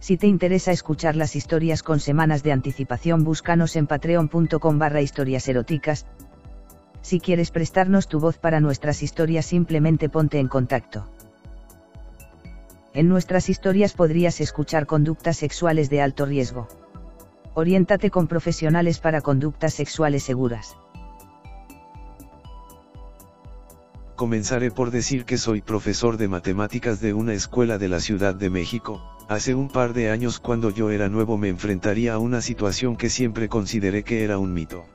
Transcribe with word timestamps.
Si 0.00 0.16
te 0.16 0.26
interesa 0.26 0.70
escuchar 0.70 1.16
las 1.16 1.34
historias 1.34 1.82
con 1.82 1.98
semanas 1.98 2.42
de 2.42 2.52
anticipación, 2.52 3.24
búscanos 3.24 3.74
en 3.76 3.86
patreon.com 3.86 4.78
barra 4.78 5.02
historias 5.02 5.48
eróticas. 5.48 6.06
Si 7.02 7.20
quieres 7.20 7.50
prestarnos 7.50 8.06
tu 8.06 8.20
voz 8.20 8.38
para 8.38 8.60
nuestras 8.60 9.02
historias, 9.02 9.46
simplemente 9.46 10.08
ponte 10.08 10.38
en 10.38 10.48
contacto. 10.48 11.10
En 12.94 13.08
nuestras 13.08 13.48
historias 13.48 13.92
podrías 13.92 14.40
escuchar 14.40 14.86
conductas 14.86 15.36
sexuales 15.36 15.90
de 15.90 16.00
alto 16.00 16.26
riesgo. 16.26 16.68
Oriéntate 17.54 18.10
con 18.10 18.28
profesionales 18.28 19.00
para 19.00 19.20
conductas 19.20 19.74
sexuales 19.74 20.22
seguras. 20.22 20.76
Comenzaré 24.14 24.70
por 24.70 24.90
decir 24.90 25.24
que 25.24 25.38
soy 25.38 25.60
profesor 25.60 26.16
de 26.16 26.28
matemáticas 26.28 27.00
de 27.00 27.14
una 27.14 27.34
escuela 27.34 27.78
de 27.78 27.88
la 27.88 28.00
Ciudad 28.00 28.34
de 28.34 28.50
México, 28.50 29.00
Hace 29.28 29.54
un 29.54 29.68
par 29.68 29.92
de 29.92 30.08
años 30.08 30.40
cuando 30.40 30.70
yo 30.70 30.88
era 30.88 31.10
nuevo 31.10 31.36
me 31.36 31.50
enfrentaría 31.50 32.14
a 32.14 32.18
una 32.18 32.40
situación 32.40 32.96
que 32.96 33.10
siempre 33.10 33.50
consideré 33.50 34.02
que 34.02 34.24
era 34.24 34.38
un 34.38 34.54
mito. 34.54 34.86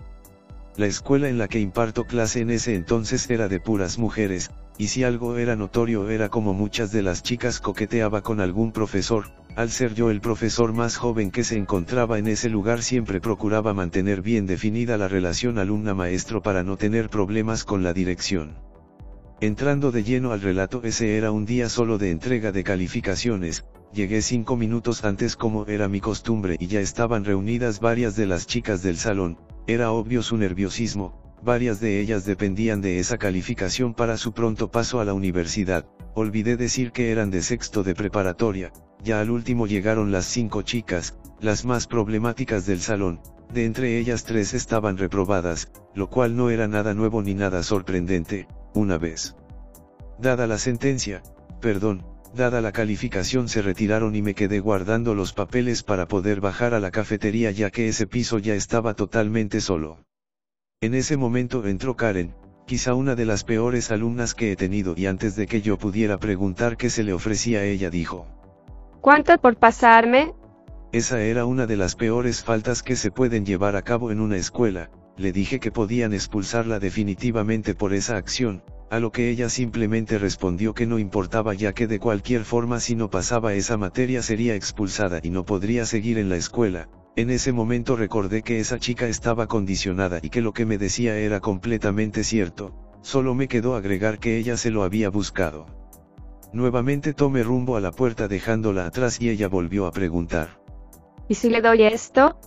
La 0.75 0.87
escuela 0.87 1.29
en 1.29 1.37
la 1.37 1.47
que 1.47 1.59
imparto 1.59 2.05
clase 2.05 2.39
en 2.39 2.49
ese 2.49 2.73
entonces 2.73 3.29
era 3.29 3.47
de 3.47 3.59
puras 3.59 3.99
mujeres, 3.99 4.49
y 4.79 4.87
si 4.87 5.03
algo 5.03 5.37
era 5.37 5.55
notorio 5.55 6.09
era 6.09 6.29
como 6.29 6.55
muchas 6.55 6.91
de 6.91 7.03
las 7.03 7.21
chicas 7.21 7.59
coqueteaba 7.59 8.21
con 8.23 8.41
algún 8.41 8.71
profesor, 8.71 9.25
al 9.55 9.69
ser 9.69 9.93
yo 9.93 10.09
el 10.09 10.19
profesor 10.19 10.73
más 10.73 10.97
joven 10.97 11.29
que 11.29 11.43
se 11.43 11.57
encontraba 11.57 12.17
en 12.17 12.27
ese 12.27 12.49
lugar 12.49 12.81
siempre 12.81 13.21
procuraba 13.21 13.75
mantener 13.75 14.23
bien 14.23 14.47
definida 14.47 14.97
la 14.97 15.07
relación 15.07 15.59
alumna-maestro 15.59 16.41
para 16.41 16.63
no 16.63 16.75
tener 16.75 17.11
problemas 17.11 17.65
con 17.65 17.83
la 17.83 17.93
dirección. 17.93 18.55
Entrando 19.43 19.91
de 19.91 20.05
lleno 20.05 20.31
al 20.31 20.39
relato 20.39 20.81
ese 20.85 21.17
era 21.17 21.29
un 21.31 21.45
día 21.45 21.67
solo 21.67 21.97
de 21.97 22.11
entrega 22.11 22.53
de 22.53 22.63
calificaciones, 22.63 23.65
Llegué 23.91 24.21
cinco 24.21 24.55
minutos 24.55 25.03
antes 25.03 25.35
como 25.35 25.65
era 25.65 25.89
mi 25.89 25.99
costumbre 25.99 26.55
y 26.61 26.67
ya 26.67 26.79
estaban 26.79 27.25
reunidas 27.25 27.81
varias 27.81 28.15
de 28.15 28.25
las 28.25 28.47
chicas 28.47 28.81
del 28.83 28.95
salón, 28.95 29.37
era 29.67 29.91
obvio 29.91 30.23
su 30.23 30.37
nerviosismo, 30.37 31.35
varias 31.43 31.81
de 31.81 31.99
ellas 31.99 32.23
dependían 32.23 32.79
de 32.79 32.99
esa 32.99 33.17
calificación 33.17 33.93
para 33.93 34.15
su 34.15 34.31
pronto 34.31 34.71
paso 34.71 35.01
a 35.01 35.05
la 35.05 35.13
universidad, 35.13 35.85
olvidé 36.15 36.55
decir 36.55 36.93
que 36.93 37.11
eran 37.11 37.29
de 37.29 37.41
sexto 37.41 37.83
de 37.83 37.95
preparatoria, 37.95 38.71
ya 39.03 39.19
al 39.19 39.29
último 39.29 39.67
llegaron 39.67 40.13
las 40.13 40.23
cinco 40.23 40.61
chicas, 40.61 41.19
las 41.41 41.65
más 41.65 41.85
problemáticas 41.85 42.65
del 42.65 42.79
salón, 42.79 43.19
de 43.53 43.65
entre 43.65 43.99
ellas 43.99 44.23
tres 44.23 44.53
estaban 44.53 44.97
reprobadas, 44.97 45.69
lo 45.93 46.09
cual 46.09 46.37
no 46.37 46.49
era 46.49 46.69
nada 46.69 46.93
nuevo 46.93 47.21
ni 47.21 47.33
nada 47.33 47.61
sorprendente, 47.61 48.47
una 48.73 48.97
vez. 48.97 49.35
Dada 50.19 50.47
la 50.47 50.57
sentencia, 50.57 51.21
perdón, 51.59 52.05
Dada 52.33 52.61
la 52.61 52.71
calificación 52.71 53.47
se 53.47 53.61
retiraron 53.61 54.15
y 54.15 54.23
me 54.23 54.33
quedé 54.33 54.59
guardando 54.59 55.13
los 55.13 55.33
papeles 55.33 55.83
para 55.83 56.07
poder 56.07 56.41
bajar 56.41 56.73
a 56.73 56.79
la 56.79 56.89
cafetería 56.89 57.51
ya 57.51 57.69
que 57.69 57.87
ese 57.87 58.07
piso 58.07 58.39
ya 58.39 58.55
estaba 58.55 58.95
totalmente 58.95 59.61
solo. 59.61 59.99
En 60.81 60.95
ese 60.95 61.15
momento 61.15 61.63
entró 61.67 61.95
Karen, 61.95 62.33
quizá 62.65 62.95
una 62.95 63.13
de 63.13 63.25
las 63.25 63.43
peores 63.43 63.91
alumnas 63.91 64.33
que 64.33 64.51
he 64.51 64.55
tenido 64.55 64.95
y 64.97 65.05
antes 65.05 65.35
de 65.35 65.45
que 65.45 65.61
yo 65.61 65.77
pudiera 65.77 66.17
preguntar 66.17 66.75
qué 66.75 66.89
se 66.89 67.03
le 67.03 67.13
ofrecía 67.13 67.59
a 67.59 67.65
ella 67.65 67.91
dijo. 67.91 68.25
¿Cuánto 68.99 69.37
por 69.37 69.55
pasarme? 69.57 70.33
Esa 70.91 71.21
era 71.21 71.45
una 71.45 71.67
de 71.67 71.77
las 71.77 71.95
peores 71.95 72.43
faltas 72.43 72.81
que 72.81 72.95
se 72.95 73.11
pueden 73.11 73.45
llevar 73.45 73.75
a 73.75 73.83
cabo 73.83 74.09
en 74.09 74.19
una 74.19 74.37
escuela, 74.37 74.89
le 75.17 75.31
dije 75.31 75.59
que 75.59 75.71
podían 75.71 76.13
expulsarla 76.13 76.79
definitivamente 76.79 77.75
por 77.75 77.93
esa 77.93 78.17
acción, 78.17 78.63
a 78.89 78.99
lo 78.99 79.11
que 79.11 79.29
ella 79.29 79.49
simplemente 79.49 80.17
respondió 80.17 80.73
que 80.73 80.85
no 80.85 80.99
importaba 80.99 81.53
ya 81.53 81.73
que 81.73 81.87
de 81.87 81.99
cualquier 81.99 82.43
forma 82.43 82.79
si 82.79 82.95
no 82.95 83.09
pasaba 83.09 83.53
esa 83.53 83.77
materia 83.77 84.21
sería 84.21 84.55
expulsada 84.55 85.19
y 85.23 85.29
no 85.29 85.45
podría 85.45 85.85
seguir 85.85 86.17
en 86.17 86.29
la 86.29 86.35
escuela, 86.35 86.89
en 87.15 87.29
ese 87.29 87.51
momento 87.51 87.95
recordé 87.95 88.41
que 88.41 88.59
esa 88.59 88.79
chica 88.79 89.07
estaba 89.07 89.47
condicionada 89.47 90.19
y 90.21 90.29
que 90.29 90.41
lo 90.41 90.53
que 90.53 90.65
me 90.65 90.77
decía 90.77 91.17
era 91.17 91.39
completamente 91.39 92.23
cierto, 92.23 92.73
solo 93.01 93.35
me 93.35 93.47
quedó 93.47 93.75
agregar 93.75 94.19
que 94.19 94.37
ella 94.37 94.57
se 94.57 94.71
lo 94.71 94.83
había 94.83 95.09
buscado. 95.09 95.67
Nuevamente 96.53 97.13
tomé 97.13 97.43
rumbo 97.43 97.77
a 97.77 97.81
la 97.81 97.91
puerta 97.91 98.27
dejándola 98.27 98.85
atrás 98.85 99.19
y 99.19 99.29
ella 99.29 99.47
volvió 99.47 99.87
a 99.87 99.91
preguntar. 99.91 100.61
¿Y 101.27 101.35
si 101.35 101.49
le 101.49 101.61
doy 101.61 101.83
esto? 101.83 102.37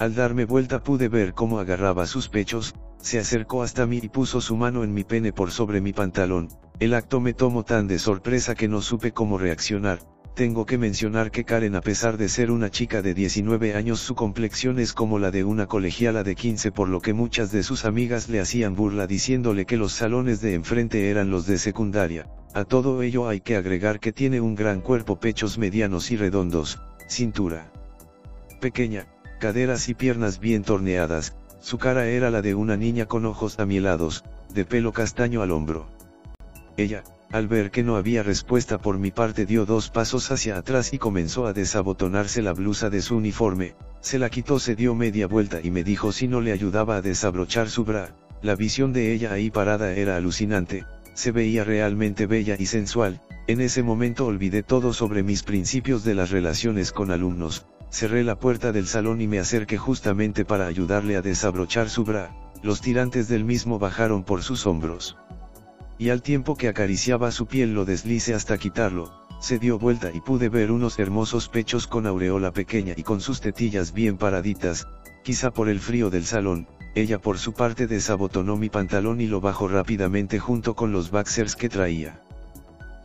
Al 0.00 0.14
darme 0.14 0.46
vuelta 0.46 0.82
pude 0.82 1.10
ver 1.10 1.34
cómo 1.34 1.58
agarraba 1.58 2.06
sus 2.06 2.30
pechos, 2.30 2.74
se 3.02 3.18
acercó 3.18 3.62
hasta 3.62 3.84
mí 3.84 4.00
y 4.02 4.08
puso 4.08 4.40
su 4.40 4.56
mano 4.56 4.82
en 4.82 4.94
mi 4.94 5.04
pene 5.04 5.30
por 5.30 5.50
sobre 5.50 5.82
mi 5.82 5.92
pantalón, 5.92 6.48
el 6.78 6.94
acto 6.94 7.20
me 7.20 7.34
tomó 7.34 7.64
tan 7.64 7.86
de 7.86 7.98
sorpresa 7.98 8.54
que 8.54 8.66
no 8.66 8.80
supe 8.80 9.12
cómo 9.12 9.36
reaccionar, 9.36 9.98
tengo 10.34 10.64
que 10.64 10.78
mencionar 10.78 11.30
que 11.30 11.44
Karen 11.44 11.74
a 11.74 11.82
pesar 11.82 12.16
de 12.16 12.30
ser 12.30 12.50
una 12.50 12.70
chica 12.70 13.02
de 13.02 13.12
19 13.12 13.74
años 13.74 14.00
su 14.00 14.14
complexión 14.14 14.78
es 14.78 14.94
como 14.94 15.18
la 15.18 15.30
de 15.30 15.44
una 15.44 15.66
colegiala 15.66 16.22
de 16.22 16.34
15 16.34 16.72
por 16.72 16.88
lo 16.88 17.02
que 17.02 17.12
muchas 17.12 17.52
de 17.52 17.62
sus 17.62 17.84
amigas 17.84 18.30
le 18.30 18.40
hacían 18.40 18.74
burla 18.74 19.06
diciéndole 19.06 19.66
que 19.66 19.76
los 19.76 19.92
salones 19.92 20.40
de 20.40 20.54
enfrente 20.54 21.10
eran 21.10 21.30
los 21.30 21.44
de 21.44 21.58
secundaria, 21.58 22.26
a 22.54 22.64
todo 22.64 23.02
ello 23.02 23.28
hay 23.28 23.42
que 23.42 23.56
agregar 23.56 24.00
que 24.00 24.14
tiene 24.14 24.40
un 24.40 24.54
gran 24.54 24.80
cuerpo 24.80 25.20
pechos 25.20 25.58
medianos 25.58 26.10
y 26.10 26.16
redondos, 26.16 26.80
cintura 27.06 27.70
pequeña, 28.62 29.06
caderas 29.40 29.88
y 29.88 29.94
piernas 29.94 30.38
bien 30.38 30.62
torneadas, 30.62 31.34
su 31.60 31.78
cara 31.78 32.06
era 32.06 32.30
la 32.30 32.42
de 32.42 32.54
una 32.54 32.76
niña 32.76 33.06
con 33.06 33.24
ojos 33.24 33.58
amielados, 33.58 34.22
de 34.54 34.64
pelo 34.64 34.92
castaño 34.92 35.42
al 35.42 35.50
hombro. 35.50 35.88
Ella, 36.76 37.02
al 37.32 37.48
ver 37.48 37.70
que 37.70 37.82
no 37.82 37.96
había 37.96 38.22
respuesta 38.22 38.78
por 38.78 38.98
mi 38.98 39.10
parte 39.10 39.46
dio 39.46 39.64
dos 39.64 39.88
pasos 39.88 40.30
hacia 40.30 40.58
atrás 40.58 40.92
y 40.92 40.98
comenzó 40.98 41.46
a 41.46 41.52
desabotonarse 41.52 42.42
la 42.42 42.52
blusa 42.52 42.90
de 42.90 43.00
su 43.00 43.16
uniforme, 43.16 43.74
se 44.00 44.18
la 44.18 44.28
quitó 44.30 44.58
se 44.58 44.76
dio 44.76 44.94
media 44.94 45.26
vuelta 45.26 45.60
y 45.62 45.70
me 45.70 45.84
dijo 45.84 46.12
si 46.12 46.28
no 46.28 46.40
le 46.40 46.52
ayudaba 46.52 46.96
a 46.96 47.02
desabrochar 47.02 47.70
su 47.70 47.84
bra, 47.84 48.14
la 48.42 48.56
visión 48.56 48.92
de 48.92 49.12
ella 49.12 49.32
ahí 49.32 49.50
parada 49.50 49.94
era 49.94 50.16
alucinante, 50.16 50.84
se 51.14 51.32
veía 51.32 51.64
realmente 51.64 52.26
bella 52.26 52.56
y 52.58 52.66
sensual, 52.66 53.22
en 53.46 53.62
ese 53.62 53.82
momento 53.82 54.26
olvidé 54.26 54.62
todo 54.62 54.92
sobre 54.92 55.22
mis 55.22 55.42
principios 55.42 56.04
de 56.04 56.14
las 56.14 56.30
relaciones 56.30 56.92
con 56.92 57.10
alumnos, 57.10 57.66
cerré 57.90 58.24
la 58.24 58.38
puerta 58.38 58.72
del 58.72 58.86
salón 58.86 59.20
y 59.20 59.26
me 59.26 59.38
acerqué 59.38 59.76
justamente 59.76 60.44
para 60.44 60.66
ayudarle 60.66 61.16
a 61.16 61.22
desabrochar 61.22 61.90
su 61.90 62.04
bra, 62.04 62.34
los 62.62 62.80
tirantes 62.80 63.28
del 63.28 63.44
mismo 63.44 63.78
bajaron 63.78 64.24
por 64.24 64.42
sus 64.42 64.66
hombros. 64.66 65.16
Y 65.98 66.10
al 66.10 66.22
tiempo 66.22 66.56
que 66.56 66.68
acariciaba 66.68 67.30
su 67.30 67.46
piel 67.46 67.74
lo 67.74 67.84
deslice 67.84 68.32
hasta 68.34 68.58
quitarlo, 68.58 69.12
se 69.40 69.58
dio 69.58 69.78
vuelta 69.78 70.10
y 70.12 70.20
pude 70.20 70.48
ver 70.48 70.70
unos 70.70 70.98
hermosos 70.98 71.48
pechos 71.48 71.86
con 71.86 72.06
aureola 72.06 72.52
pequeña 72.52 72.94
y 72.96 73.02
con 73.02 73.20
sus 73.20 73.40
tetillas 73.40 73.92
bien 73.92 74.16
paraditas, 74.18 74.86
quizá 75.24 75.50
por 75.50 75.68
el 75.68 75.80
frío 75.80 76.10
del 76.10 76.24
salón, 76.24 76.68
ella 76.94 77.18
por 77.18 77.38
su 77.38 77.52
parte 77.52 77.86
desabotonó 77.86 78.56
mi 78.56 78.68
pantalón 78.68 79.20
y 79.20 79.26
lo 79.26 79.40
bajó 79.40 79.68
rápidamente 79.68 80.38
junto 80.38 80.74
con 80.74 80.92
los 80.92 81.10
boxers 81.10 81.56
que 81.56 81.68
traía. 81.68 82.20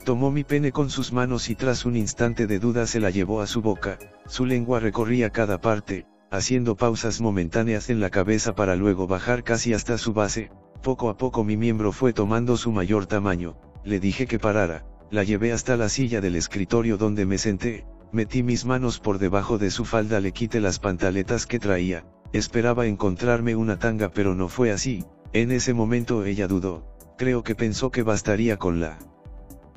Tomó 0.06 0.30
mi 0.30 0.44
pene 0.44 0.72
con 0.72 0.92
sus 0.92 1.12
manos 1.12 1.50
y 1.50 1.56
tras 1.56 1.84
un 1.84 1.96
instante 1.96 2.46
de 2.46 2.60
duda 2.60 2.86
se 2.86 3.00
la 3.00 3.10
llevó 3.10 3.42
a 3.42 3.48
su 3.48 3.64
boca, 3.64 3.98
su 4.28 4.46
lengua 4.46 4.80
recorría 4.80 5.32
cada 5.32 5.60
parte, 5.60 6.06
haciendo 6.30 6.76
pausas 6.76 7.22
momentáneas 7.22 7.90
en 7.90 8.00
la 8.00 8.12
cabeza 8.12 8.54
para 8.54 8.76
luego 8.76 9.08
bajar 9.08 9.44
casi 9.44 9.74
hasta 9.74 9.98
su 9.98 10.14
base, 10.14 10.52
poco 10.84 11.10
a 11.10 11.18
poco 11.18 11.44
mi 11.44 11.58
miembro 11.58 11.92
fue 11.92 12.14
tomando 12.14 12.56
su 12.56 12.72
mayor 12.72 13.08
tamaño, 13.08 13.58
le 13.84 14.00
dije 14.00 14.28
que 14.28 14.38
parara, 14.38 14.86
la 15.10 15.24
llevé 15.24 15.52
hasta 15.52 15.76
la 15.76 15.90
silla 15.90 16.22
del 16.22 16.36
escritorio 16.36 16.98
donde 16.98 17.26
me 17.26 17.40
senté, 17.40 17.88
metí 18.12 18.44
mis 18.44 18.64
manos 18.64 19.00
por 19.00 19.18
debajo 19.18 19.58
de 19.58 19.72
su 19.72 19.86
falda 19.86 20.20
le 20.20 20.34
quité 20.34 20.60
las 20.60 20.78
pantaletas 20.78 21.48
que 21.48 21.58
traía, 21.58 22.06
esperaba 22.32 22.86
encontrarme 22.86 23.56
una 23.56 23.80
tanga 23.80 24.12
pero 24.12 24.36
no 24.36 24.50
fue 24.50 24.72
así, 24.72 25.04
en 25.34 25.52
ese 25.52 25.74
momento 25.74 26.26
ella 26.26 26.48
dudó, 26.48 26.96
creo 27.18 27.42
que 27.42 27.56
pensó 27.56 27.90
que 27.90 28.04
bastaría 28.04 28.58
con 28.58 28.80
la 28.80 29.00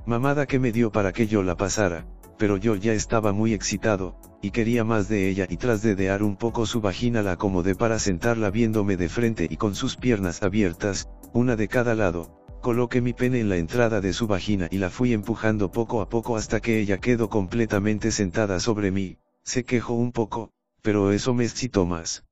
mamada 0.09 0.47
que 0.47 0.59
me 0.59 0.73
dio 0.73 0.91
para 0.91 1.13
que 1.13 1.27
yo 1.27 1.43
la 1.43 1.55
pasara, 1.55 2.07
pero 2.39 2.57
yo 2.57 2.75
ya 2.77 2.95
estaba 2.95 3.35
muy 3.35 3.53
excitado, 3.53 4.17
y 4.41 4.53
quería 4.53 4.83
más 4.83 5.07
de 5.11 5.29
ella 5.29 5.47
y 5.51 5.59
tras 5.59 5.83
dedear 5.83 6.23
un 6.23 6.37
poco 6.37 6.65
su 6.65 6.81
vagina 6.81 7.23
la 7.23 7.33
acomodé 7.33 7.75
para 7.75 7.99
sentarla 7.99 8.51
viéndome 8.51 8.97
de 8.97 9.11
frente 9.11 9.47
y 9.51 9.59
con 9.59 9.75
sus 9.75 9.97
piernas 9.97 10.43
abiertas, 10.43 11.11
una 11.35 11.57
de 11.57 11.69
cada 11.69 11.95
lado, 11.95 12.43
coloqué 12.63 13.03
mi 13.03 13.13
pene 13.13 13.41
en 13.41 13.51
la 13.51 13.59
entrada 13.59 14.01
de 14.01 14.15
su 14.15 14.27
vagina 14.27 14.67
y 14.71 14.79
la 14.79 14.89
fui 14.89 15.13
empujando 15.13 15.71
poco 15.71 16.01
a 16.01 16.09
poco 16.09 16.39
hasta 16.39 16.61
que 16.61 16.81
ella 16.81 16.97
quedó 16.97 17.29
completamente 17.29 18.11
sentada 18.11 18.61
sobre 18.61 18.91
mí, 18.91 19.19
se 19.43 19.65
quejó 19.65 19.93
un 19.93 20.13
poco, 20.13 20.53
pero 20.81 21.13
eso 21.13 21.35
me 21.35 21.45
excitó 21.45 21.85
más. 21.85 22.25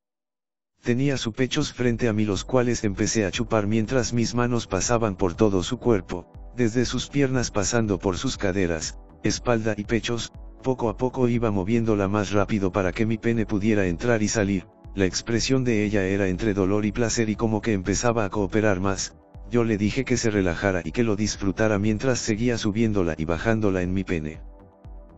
Tenía 0.82 1.18
sus 1.18 1.34
pechos 1.34 1.74
frente 1.74 2.08
a 2.08 2.14
mí 2.14 2.24
los 2.24 2.42
cuales 2.44 2.84
empecé 2.84 3.26
a 3.26 3.30
chupar 3.30 3.66
mientras 3.66 4.14
mis 4.14 4.34
manos 4.34 4.66
pasaban 4.66 5.14
por 5.16 5.34
todo 5.34 5.62
su 5.62 5.78
cuerpo, 5.78 6.32
desde 6.56 6.86
sus 6.86 7.08
piernas 7.08 7.50
pasando 7.50 7.98
por 7.98 8.16
sus 8.16 8.38
caderas, 8.38 8.98
espalda 9.22 9.74
y 9.76 9.84
pechos, 9.84 10.32
poco 10.62 10.88
a 10.88 10.96
poco 10.96 11.28
iba 11.28 11.50
moviéndola 11.50 12.08
más 12.08 12.32
rápido 12.32 12.72
para 12.72 12.92
que 12.92 13.06
mi 13.06 13.18
pene 13.18 13.44
pudiera 13.44 13.86
entrar 13.86 14.22
y 14.22 14.28
salir, 14.28 14.66
la 14.94 15.04
expresión 15.04 15.64
de 15.64 15.84
ella 15.84 16.04
era 16.04 16.28
entre 16.28 16.54
dolor 16.54 16.86
y 16.86 16.92
placer 16.92 17.28
y 17.28 17.36
como 17.36 17.60
que 17.60 17.74
empezaba 17.74 18.24
a 18.24 18.30
cooperar 18.30 18.80
más, 18.80 19.14
yo 19.50 19.62
le 19.62 19.76
dije 19.76 20.04
que 20.04 20.16
se 20.16 20.30
relajara 20.30 20.80
y 20.82 20.92
que 20.92 21.04
lo 21.04 21.14
disfrutara 21.14 21.78
mientras 21.78 22.18
seguía 22.18 22.56
subiéndola 22.56 23.14
y 23.18 23.26
bajándola 23.26 23.82
en 23.82 23.92
mi 23.92 24.02
pene. 24.02 24.40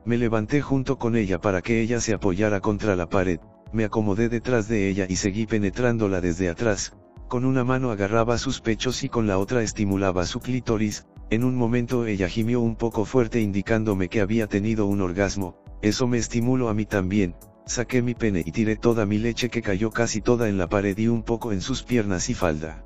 Me 0.04 0.18
levanté 0.18 0.60
junto 0.60 0.98
con 0.98 1.16
ella 1.16 1.40
para 1.40 1.62
que 1.62 1.80
ella 1.80 2.00
se 2.00 2.14
apoyara 2.14 2.60
contra 2.60 2.96
la 2.96 3.08
pared, 3.08 3.38
me 3.72 3.84
acomodé 3.84 4.28
detrás 4.28 4.68
de 4.68 4.88
ella 4.88 5.06
y 5.08 5.16
seguí 5.16 5.46
penetrándola 5.46 6.20
desde 6.20 6.48
atrás, 6.48 6.96
con 7.28 7.44
una 7.44 7.62
mano 7.62 7.90
agarraba 7.90 8.38
sus 8.38 8.60
pechos 8.60 9.04
y 9.04 9.08
con 9.08 9.26
la 9.26 9.38
otra 9.38 9.62
estimulaba 9.62 10.24
su 10.24 10.40
clítoris, 10.40 11.06
en 11.30 11.44
un 11.44 11.54
momento 11.54 12.06
ella 12.06 12.28
gimió 12.28 12.60
un 12.60 12.74
poco 12.74 13.04
fuerte 13.04 13.40
indicándome 13.40 14.08
que 14.08 14.20
había 14.20 14.46
tenido 14.46 14.86
un 14.86 15.02
orgasmo, 15.02 15.62
eso 15.82 16.06
me 16.06 16.18
estimuló 16.18 16.68
a 16.70 16.74
mí 16.74 16.86
también, 16.86 17.36
saqué 17.66 18.02
mi 18.02 18.14
pene 18.14 18.42
y 18.44 18.50
tiré 18.50 18.76
toda 18.76 19.06
mi 19.06 19.18
leche 19.18 19.50
que 19.50 19.62
cayó 19.62 19.90
casi 19.90 20.20
toda 20.20 20.48
en 20.48 20.58
la 20.58 20.68
pared 20.68 20.96
y 20.96 21.08
un 21.08 21.22
poco 21.22 21.52
en 21.52 21.60
sus 21.60 21.82
piernas 21.82 22.30
y 22.30 22.34
falda. 22.34 22.84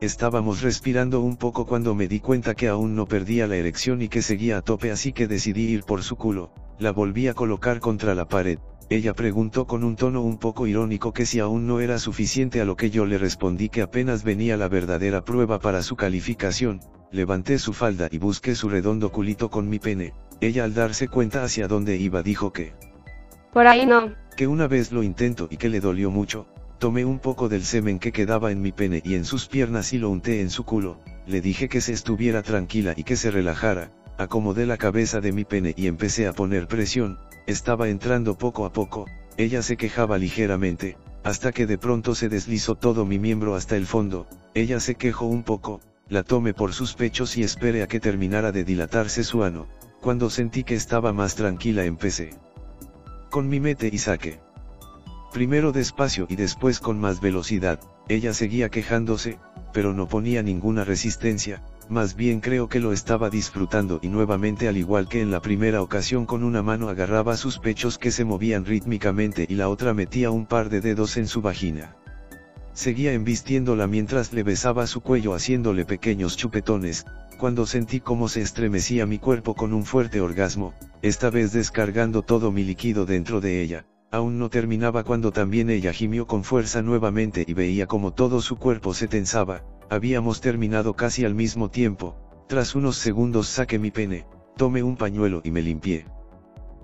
Estábamos 0.00 0.62
respirando 0.62 1.20
un 1.20 1.36
poco 1.36 1.66
cuando 1.66 1.92
me 1.92 2.06
di 2.06 2.20
cuenta 2.20 2.54
que 2.54 2.68
aún 2.68 2.94
no 2.94 3.06
perdía 3.06 3.48
la 3.48 3.56
erección 3.56 4.00
y 4.00 4.08
que 4.08 4.22
seguía 4.22 4.58
a 4.58 4.62
tope 4.62 4.92
así 4.92 5.12
que 5.12 5.26
decidí 5.26 5.62
ir 5.62 5.82
por 5.82 6.04
su 6.04 6.14
culo, 6.14 6.52
la 6.78 6.92
volví 6.92 7.26
a 7.26 7.34
colocar 7.34 7.80
contra 7.80 8.14
la 8.14 8.28
pared, 8.28 8.60
ella 8.90 9.12
preguntó 9.12 9.66
con 9.66 9.82
un 9.82 9.96
tono 9.96 10.22
un 10.22 10.38
poco 10.38 10.68
irónico 10.68 11.12
que 11.12 11.26
si 11.26 11.40
aún 11.40 11.66
no 11.66 11.80
era 11.80 11.98
suficiente 11.98 12.60
a 12.60 12.64
lo 12.64 12.76
que 12.76 12.90
yo 12.90 13.06
le 13.06 13.18
respondí 13.18 13.70
que 13.70 13.82
apenas 13.82 14.22
venía 14.22 14.56
la 14.56 14.68
verdadera 14.68 15.24
prueba 15.24 15.58
para 15.58 15.82
su 15.82 15.96
calificación, 15.96 16.78
levanté 17.10 17.58
su 17.58 17.72
falda 17.72 18.06
y 18.08 18.18
busqué 18.18 18.54
su 18.54 18.68
redondo 18.68 19.10
culito 19.10 19.50
con 19.50 19.68
mi 19.68 19.80
pene, 19.80 20.14
ella 20.40 20.62
al 20.62 20.74
darse 20.74 21.08
cuenta 21.08 21.42
hacia 21.42 21.66
dónde 21.66 21.96
iba 21.96 22.22
dijo 22.22 22.52
que... 22.52 22.72
Por 23.52 23.66
ahí 23.66 23.84
no. 23.84 24.14
Que 24.36 24.46
una 24.46 24.68
vez 24.68 24.92
lo 24.92 25.02
intento 25.02 25.48
y 25.50 25.56
que 25.56 25.68
le 25.68 25.80
dolió 25.80 26.12
mucho, 26.12 26.46
Tomé 26.78 27.04
un 27.04 27.18
poco 27.18 27.48
del 27.48 27.64
semen 27.64 27.98
que 27.98 28.12
quedaba 28.12 28.52
en 28.52 28.62
mi 28.62 28.70
pene 28.70 29.02
y 29.04 29.14
en 29.14 29.24
sus 29.24 29.48
piernas 29.48 29.92
y 29.92 29.98
lo 29.98 30.10
unté 30.10 30.40
en 30.40 30.50
su 30.50 30.64
culo, 30.64 31.00
le 31.26 31.40
dije 31.40 31.68
que 31.68 31.80
se 31.80 31.92
estuviera 31.92 32.42
tranquila 32.42 32.94
y 32.96 33.02
que 33.02 33.16
se 33.16 33.32
relajara, 33.32 33.90
acomodé 34.16 34.64
la 34.64 34.76
cabeza 34.76 35.20
de 35.20 35.32
mi 35.32 35.44
pene 35.44 35.74
y 35.76 35.88
empecé 35.88 36.28
a 36.28 36.32
poner 36.32 36.68
presión, 36.68 37.18
estaba 37.48 37.88
entrando 37.88 38.38
poco 38.38 38.64
a 38.64 38.72
poco, 38.72 39.06
ella 39.36 39.60
se 39.62 39.76
quejaba 39.76 40.18
ligeramente, 40.18 40.96
hasta 41.24 41.50
que 41.50 41.66
de 41.66 41.78
pronto 41.78 42.14
se 42.14 42.28
deslizó 42.28 42.76
todo 42.76 43.04
mi 43.04 43.18
miembro 43.18 43.56
hasta 43.56 43.76
el 43.76 43.86
fondo, 43.86 44.28
ella 44.54 44.78
se 44.78 44.94
quejó 44.94 45.26
un 45.26 45.42
poco, 45.42 45.80
la 46.08 46.22
tomé 46.22 46.54
por 46.54 46.72
sus 46.72 46.94
pechos 46.94 47.36
y 47.36 47.42
esperé 47.42 47.82
a 47.82 47.88
que 47.88 47.98
terminara 47.98 48.52
de 48.52 48.62
dilatarse 48.62 49.24
su 49.24 49.42
ano, 49.42 49.66
cuando 50.00 50.30
sentí 50.30 50.62
que 50.62 50.76
estaba 50.76 51.12
más 51.12 51.34
tranquila 51.34 51.84
empecé. 51.84 52.30
Con 53.30 53.48
mi 53.48 53.58
mete 53.58 53.90
y 53.92 53.98
saque. 53.98 54.38
Primero 55.32 55.72
despacio 55.72 56.26
y 56.28 56.36
después 56.36 56.80
con 56.80 56.98
más 56.98 57.20
velocidad, 57.20 57.80
ella 58.08 58.32
seguía 58.32 58.70
quejándose, 58.70 59.38
pero 59.72 59.92
no 59.92 60.08
ponía 60.08 60.42
ninguna 60.42 60.84
resistencia, 60.84 61.62
más 61.90 62.16
bien 62.16 62.40
creo 62.40 62.68
que 62.68 62.80
lo 62.80 62.92
estaba 62.92 63.28
disfrutando 63.28 63.98
y 64.02 64.08
nuevamente 64.08 64.68
al 64.68 64.76
igual 64.78 65.06
que 65.08 65.20
en 65.20 65.30
la 65.30 65.40
primera 65.40 65.82
ocasión 65.82 66.26
con 66.26 66.44
una 66.44 66.62
mano 66.62 66.88
agarraba 66.88 67.36
sus 67.36 67.58
pechos 67.58 67.98
que 67.98 68.10
se 68.10 68.24
movían 68.24 68.64
rítmicamente 68.64 69.46
y 69.48 69.54
la 69.54 69.68
otra 69.68 69.92
metía 69.92 70.30
un 70.30 70.46
par 70.46 70.70
de 70.70 70.80
dedos 70.80 71.16
en 71.18 71.26
su 71.26 71.42
vagina. 71.42 71.94
Seguía 72.72 73.12
embistiéndola 73.12 73.86
mientras 73.86 74.32
le 74.32 74.42
besaba 74.42 74.86
su 74.86 75.02
cuello 75.02 75.34
haciéndole 75.34 75.84
pequeños 75.84 76.36
chupetones, 76.36 77.04
cuando 77.38 77.66
sentí 77.66 78.00
cómo 78.00 78.28
se 78.28 78.40
estremecía 78.40 79.04
mi 79.04 79.18
cuerpo 79.18 79.54
con 79.54 79.72
un 79.74 79.84
fuerte 79.84 80.20
orgasmo, 80.20 80.74
esta 81.02 81.28
vez 81.28 81.52
descargando 81.52 82.22
todo 82.22 82.50
mi 82.50 82.64
líquido 82.64 83.04
dentro 83.04 83.40
de 83.40 83.62
ella. 83.62 83.84
Aún 84.10 84.38
no 84.38 84.48
terminaba 84.48 85.04
cuando 85.04 85.32
también 85.32 85.68
ella 85.68 85.92
gimió 85.92 86.26
con 86.26 86.42
fuerza 86.42 86.80
nuevamente 86.80 87.44
y 87.46 87.52
veía 87.52 87.86
como 87.86 88.14
todo 88.14 88.40
su 88.40 88.56
cuerpo 88.56 88.94
se 88.94 89.06
tensaba, 89.06 89.64
habíamos 89.90 90.40
terminado 90.40 90.94
casi 90.94 91.26
al 91.26 91.34
mismo 91.34 91.70
tiempo, 91.70 92.16
tras 92.48 92.74
unos 92.74 92.96
segundos 92.96 93.48
saqué 93.48 93.78
mi 93.78 93.90
pene, 93.90 94.26
tomé 94.56 94.82
un 94.82 94.96
pañuelo 94.96 95.42
y 95.44 95.50
me 95.50 95.60
limpié. 95.60 96.06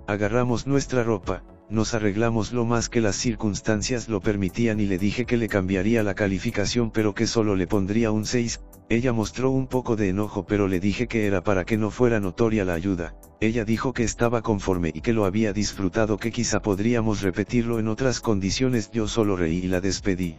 Agarramos 0.05 0.67
nuestra 0.67 1.03
ropa, 1.03 1.43
nos 1.67 1.95
arreglamos 1.95 2.53
lo 2.53 2.63
más 2.63 2.89
que 2.89 3.01
las 3.01 3.15
circunstancias 3.15 4.07
lo 4.07 4.21
permitían 4.21 4.79
y 4.79 4.85
le 4.85 4.99
dije 4.99 5.25
que 5.25 5.37
le 5.37 5.47
cambiaría 5.47 6.03
la 6.03 6.13
calificación 6.13 6.91
pero 6.91 7.15
que 7.15 7.25
solo 7.25 7.55
le 7.55 7.65
pondría 7.65 8.11
un 8.11 8.27
6, 8.27 8.61
ella 8.87 9.13
mostró 9.13 9.49
un 9.49 9.67
poco 9.67 9.95
de 9.95 10.09
enojo 10.09 10.45
pero 10.45 10.67
le 10.67 10.79
dije 10.79 11.07
que 11.07 11.25
era 11.25 11.41
para 11.41 11.65
que 11.65 11.77
no 11.77 11.89
fuera 11.89 12.19
notoria 12.19 12.65
la 12.65 12.75
ayuda, 12.75 13.15
ella 13.39 13.65
dijo 13.65 13.93
que 13.93 14.03
estaba 14.03 14.41
conforme 14.41 14.91
y 14.93 15.01
que 15.01 15.13
lo 15.13 15.25
había 15.25 15.53
disfrutado 15.53 16.17
que 16.17 16.31
quizá 16.31 16.61
podríamos 16.61 17.21
repetirlo 17.21 17.79
en 17.79 17.87
otras 17.87 18.19
condiciones 18.19 18.91
yo 18.91 19.07
solo 19.07 19.35
reí 19.35 19.57
y 19.57 19.67
la 19.67 19.81
despedí. 19.81 20.37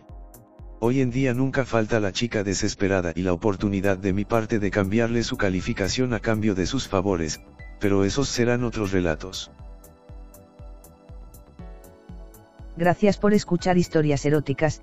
Hoy 0.79 1.01
en 1.01 1.11
día 1.11 1.35
nunca 1.35 1.65
falta 1.65 2.01
la 2.01 2.13
chica 2.13 2.45
desesperada 2.45 3.13
y 3.17 3.23
la 3.23 3.33
oportunidad 3.33 3.99
de 3.99 4.13
mi 4.13 4.25
parte 4.25 4.59
de 4.59 4.71
cambiarle 4.71 5.25
su 5.25 5.37
calificación 5.37 6.13
a 6.13 6.21
cambio 6.21 6.55
de 6.55 6.67
sus 6.67 6.87
favores, 6.87 7.41
pero 7.81 8.05
esos 8.05 8.29
serán 8.29 8.63
otros 8.63 8.93
relatos. 8.93 9.51
Gracias 12.77 13.17
por 13.17 13.33
escuchar 13.33 13.79
historias 13.79 14.25
eróticas, 14.27 14.83